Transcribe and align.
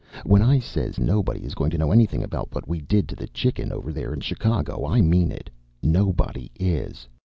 When 0.23 0.41
I 0.41 0.57
says 0.57 0.97
nobody 0.97 1.41
is 1.41 1.53
goin' 1.53 1.69
to 1.69 1.77
know 1.77 1.91
anything 1.91 2.23
about 2.23 2.55
what 2.55 2.67
we 2.67 2.81
did 2.81 3.07
to 3.09 3.15
the 3.15 3.27
Chicken, 3.27 3.71
over 3.71 3.93
there 3.93 4.15
in 4.15 4.19
Chicago, 4.21 4.83
I 4.83 4.99
mean 4.99 5.31
it. 5.31 5.51
Nobody 5.83 6.49
is. 6.59 7.07